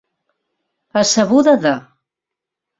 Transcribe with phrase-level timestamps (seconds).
[0.99, 1.75] A sabuda de.